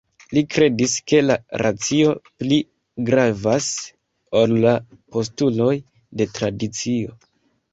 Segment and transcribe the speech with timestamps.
[0.35, 2.13] Li kredis ke la racio
[2.43, 2.57] pli
[3.09, 3.67] gravas
[4.41, 4.75] ol la
[5.17, 5.73] postuloj
[6.23, 7.17] de tradicio.